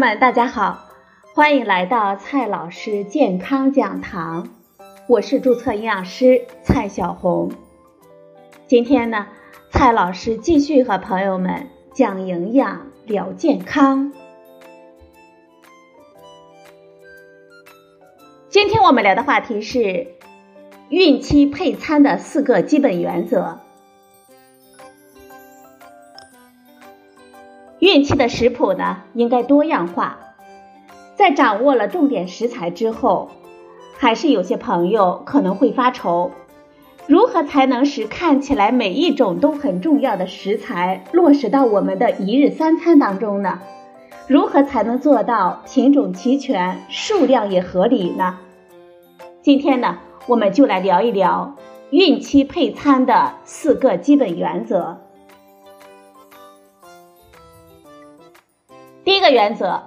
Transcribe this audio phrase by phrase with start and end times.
[0.00, 0.88] 们，大家好，
[1.34, 4.48] 欢迎来到蔡老师健康讲堂，
[5.06, 7.52] 我是注册营养师蔡小红。
[8.66, 9.26] 今天呢，
[9.70, 14.10] 蔡老师继续和朋友们讲营养聊健康。
[18.48, 20.06] 今天我们聊的话题是
[20.88, 23.60] 孕期配餐的四个基本原则。
[27.80, 30.18] 孕期的食谱呢，应该多样化。
[31.16, 33.30] 在掌握了重点食材之后，
[33.96, 36.30] 还是有些朋友可能会发愁：
[37.06, 43.60] 如何才能使看起来每一种都很重要的食材落实到我们的一日三餐当中呢？
[44.26, 48.38] 如何才能做到品种齐全、数量也合理呢？
[49.40, 51.54] 今天呢，我们就来聊一聊
[51.88, 54.98] 孕期配餐的四个基本原则。
[59.02, 59.80] 第一个原则，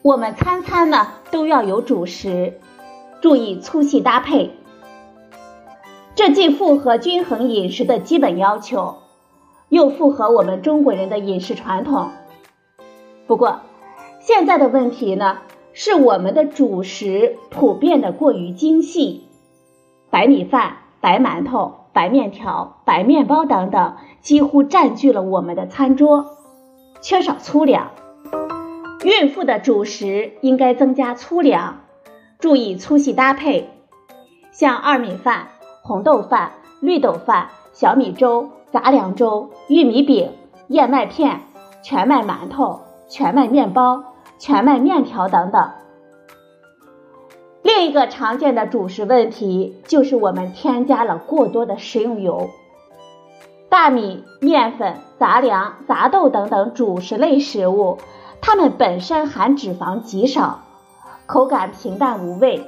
[0.00, 2.54] 我们餐餐呢都要有主食，
[3.20, 4.52] 注意粗细搭配。
[6.14, 8.96] 这既符合均衡饮食的基本要求，
[9.68, 12.08] 又符合我们中国人的饮食传统。
[13.26, 13.60] 不过，
[14.18, 15.38] 现在的问题呢，
[15.74, 19.28] 是我们的主食普遍的过于精细，
[20.08, 26.38] 白米饭、白馒头、白面条、白面包等等，几乎占据了我们的餐桌。
[27.04, 27.90] 缺少粗粮，
[29.04, 31.82] 孕妇的主食应该增加粗粮，
[32.38, 33.68] 注意粗细搭配，
[34.52, 35.48] 像二米饭、
[35.82, 40.30] 红豆饭、绿豆饭、小米粥、杂粮粥、玉米饼、
[40.68, 41.42] 燕麦片、
[41.82, 44.02] 全麦馒头、全麦面包、
[44.38, 45.72] 全麦面条等等。
[47.60, 52.48] 另一个常见的主食问题就是我们添加了过多的食用油。
[53.74, 57.98] 大米、面粉、杂粮、杂豆等等主食类食物，
[58.40, 60.60] 它们本身含脂肪极少，
[61.26, 62.64] 口感平淡无味，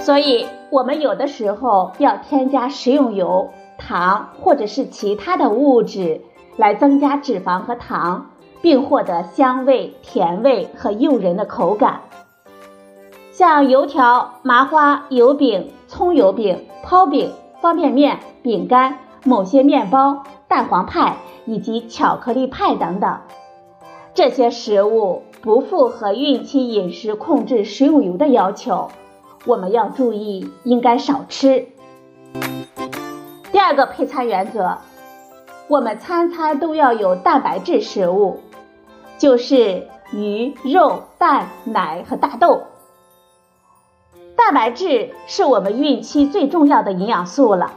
[0.00, 6.22] 所以我们有的时候要添加食用油、糖或者是其他的物质
[6.56, 8.30] 来增加脂肪和糖，
[8.62, 12.00] 并获得香味、甜味和诱人的口感。
[13.30, 19.00] 像油条、麻花、油饼、葱油饼、泡饼、方便面、饼干。
[19.28, 23.18] 某些面包、蛋黄派以及巧克力派等等，
[24.14, 28.90] 这些食物不符合孕期饮食控制食用油的要求，
[29.44, 31.68] 我们要注意，应该少吃。
[33.52, 34.78] 第二个配餐原则，
[35.68, 38.40] 我们餐餐都要有蛋白质食物，
[39.18, 42.62] 就是鱼、肉、蛋、奶和大豆。
[44.38, 47.72] 蛋白质是我们孕期最重要的营养素了。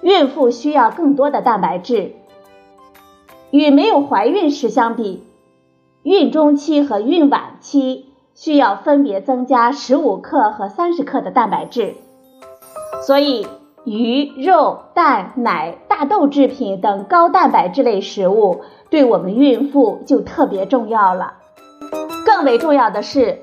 [0.00, 2.12] 孕妇需要更多的蛋白质。
[3.50, 5.24] 与没有怀孕时相比，
[6.02, 11.94] 孕中期和孕晚期需要分别增加十五克和三十克的蛋白质。
[13.06, 13.46] 所以，
[13.84, 18.60] 鱼、肉、蛋、奶、大豆制品等高蛋白质类食物
[18.90, 21.34] 对我们孕妇就特别重要了。
[22.26, 23.40] 更为重要的是，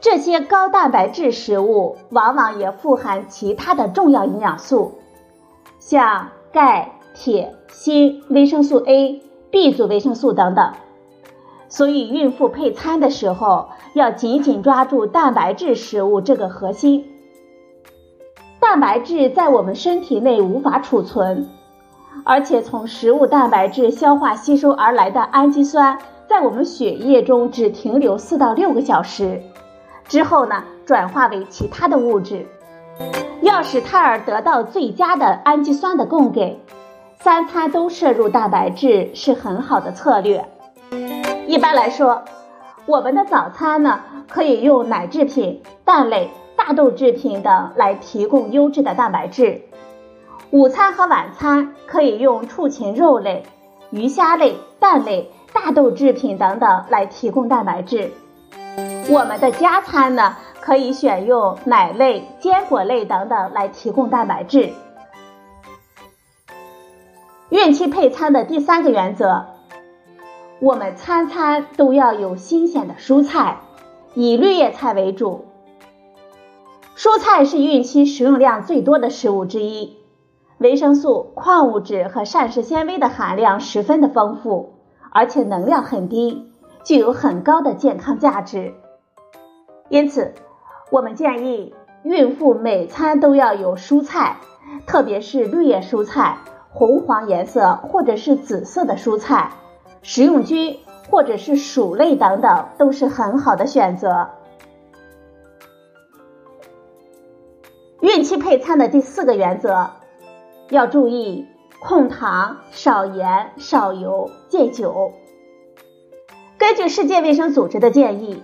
[0.00, 5.00] 这些高蛋白质食物往往也富含其他的重要营养素。
[5.84, 9.20] 像钙、铁、锌、维生素 A、
[9.50, 10.72] B 族维生素等等，
[11.68, 17.04] 所以孕妇配餐的时候要紧紧抓住蛋白质食物这个核心。
[18.60, 21.48] 蛋白质在我们身体内无法储存，
[22.24, 25.98] 而且从食物蛋白质消化吸收而来的氨基酸，
[26.28, 29.42] 在我们血液中只停留四到六个小时，
[30.06, 32.46] 之后呢转化为其他的物质。
[33.42, 36.60] 要使胎儿得到最佳的氨基酸的供给，
[37.20, 40.44] 三餐都摄入蛋白质是很好的策略。
[41.46, 42.22] 一般来说，
[42.86, 49.60] 我们的早餐呢可以用奶制品、蛋类、大豆制品等来提供优质的蛋白质；
[50.50, 53.44] 午餐和晚餐可以用畜禽肉类、
[53.90, 58.10] 鱼虾类、蛋类、大豆制品等等来提供蛋白质。
[59.08, 60.36] 我们的加餐呢？
[60.62, 64.72] 可以选用奶类、坚果类等等来提供蛋白质。
[67.50, 69.46] 孕期配餐的第三个原则，
[70.60, 73.58] 我们餐餐都要有新鲜的蔬菜，
[74.14, 75.46] 以绿叶菜为主。
[76.96, 79.98] 蔬菜是孕期食用量最多的食物之一，
[80.58, 84.74] 维生素、矿物质和膳食纤维的含量十分的丰富，
[85.10, 86.52] 而且能量很低，
[86.84, 88.74] 具有很高的健康价值。
[89.88, 90.32] 因此，
[90.92, 94.36] 我们建议孕妇每餐都要有蔬菜，
[94.86, 96.36] 特别是绿叶蔬菜、
[96.68, 99.52] 红黄颜色或者是紫色的蔬菜，
[100.02, 104.28] 食用菌或者是薯类等等都是很好的选择。
[108.00, 109.88] 孕期配餐的第四个原则，
[110.68, 111.46] 要注意
[111.80, 115.14] 控糖、少盐、少油、戒酒。
[116.58, 118.42] 根据世界卫生组织的建议，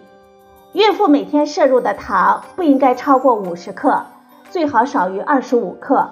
[0.75, 4.05] 孕妇每天摄入的糖不应该超过五十克，
[4.51, 6.11] 最好少于二十五克。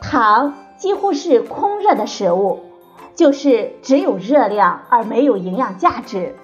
[0.00, 2.60] 糖几乎是空热的食物，
[3.16, 6.36] 就是只有热量而没有营养价值。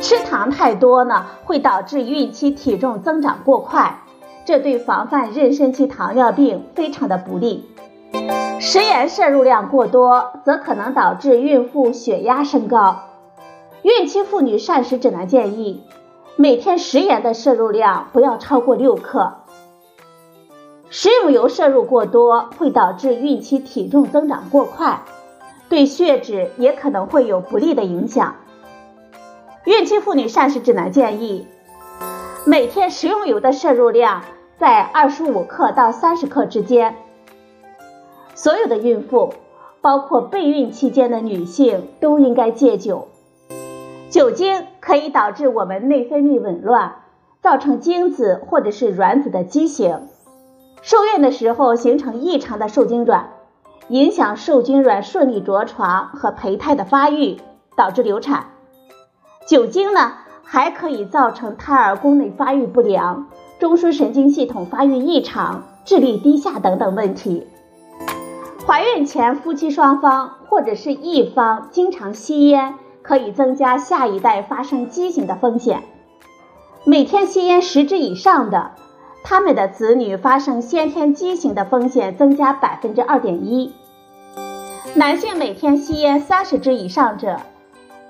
[0.00, 3.98] 吃糖太多呢，会导致孕期体重增长过快。
[4.46, 7.68] 这对防范妊娠期糖尿病非常的不利。
[8.58, 13.07] 食盐摄入量过多，则可能导致孕妇血压升高。
[13.88, 15.80] 孕期妇女膳食指南建议，
[16.36, 19.38] 每天食盐的摄入量不要超过六克。
[20.90, 25.04] 食用油摄入过多，会导致孕期体重增长过快，
[25.70, 28.36] 对血脂也可能会有不利的影响。
[29.64, 31.46] 孕期妇女膳食指南建议，
[32.44, 34.22] 每天食用油的摄入量。
[34.58, 36.96] 在二十五克到三十克之间。
[38.34, 39.32] 所有的孕妇，
[39.80, 43.08] 包括备孕期间的女性，都应该戒酒。
[44.10, 46.96] 酒精可以导致我们内分泌紊乱，
[47.42, 50.08] 造成精子或者是卵子的畸形。
[50.80, 53.30] 受孕的时候形成异常的受精卵，
[53.88, 57.36] 影响受精卵顺利着床和胚胎的发育，
[57.76, 58.46] 导致流产。
[59.46, 60.12] 酒精呢，
[60.42, 63.26] 还可以造成胎儿宫内发育不良。
[63.58, 67.46] 中枢神经系统发育异常、智力低下等等问题。
[68.66, 72.74] 怀孕前夫妻双方或者是一方经常吸烟，
[73.08, 75.82] 可以增加下一代发生畸形的风险。
[76.84, 78.72] 每天吸烟十支以上的，
[79.24, 83.72] 他们的子女发生先天畸形的风险增加百分之二点一。
[84.94, 87.40] 男性每天吸烟三十支以上者，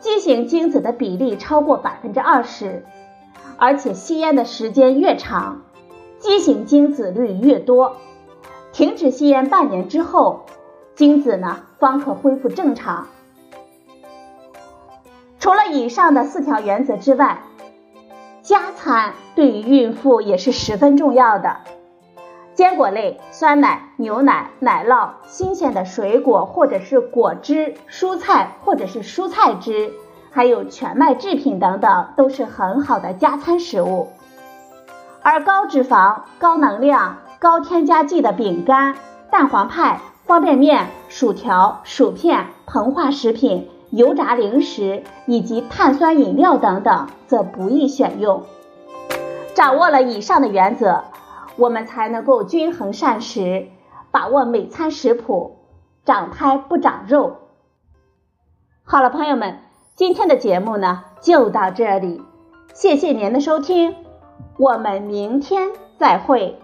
[0.00, 2.84] 畸形精子的比例超过百分之二十。
[3.56, 5.62] 而且吸烟的时间越长，
[6.18, 7.96] 畸形精子率越多。
[8.72, 10.46] 停止吸烟半年之后，
[10.96, 13.06] 精子呢方可恢复正常。
[15.38, 17.38] 除了以上的四条原则之外，
[18.42, 21.58] 加餐对于孕妇也是十分重要的。
[22.54, 29.92] 坚果类、酸奶、牛奶、奶酪、新鲜的水果或者是果汁、蔬菜或者是蔬菜汁。
[30.30, 34.08] 还有全麦制品等等，都是很好的加餐食物。
[35.22, 38.94] 而高脂肪、高能量、高添加剂的饼干、
[39.30, 48.44] 蛋黄派、方便面、薯条、薯片、膨化食品、油炸零食以及碳酸饮料等等，则不宜选用。
[49.54, 51.04] 掌握了以上的原则，
[51.56, 53.68] 我们才能够均衡膳食，
[54.10, 55.56] 把握每餐食谱，
[56.04, 57.36] 长胎不长肉。
[58.84, 59.60] 好了，朋友们。
[59.94, 62.22] 今天的节目呢，就到这里，
[62.72, 63.96] 谢谢您的收听，
[64.56, 66.56] 我们明天再会。